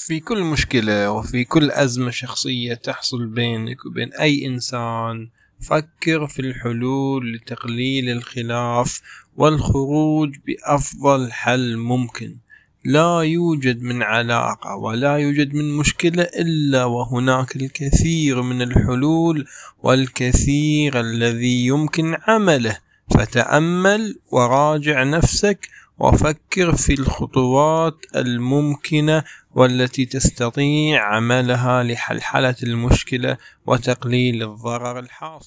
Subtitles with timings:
[0.00, 5.28] في كل مشكلة وفي كل أزمة شخصية تحصل بينك وبين أي إنسان
[5.60, 9.00] فكر في الحلول لتقليل الخلاف
[9.36, 12.36] والخروج بأفضل حل ممكن.
[12.84, 19.46] لا يوجد من علاقة ولا يوجد من مشكلة إلا وهناك الكثير من الحلول
[19.82, 22.78] والكثير الذي يمكن عمله.
[23.10, 29.22] فتأمل وراجع نفسك وفكر في الخطوات الممكنة
[29.54, 35.46] والتي تستطيع عملها لحلحلة المشكلة وتقليل الضرر الحاصل.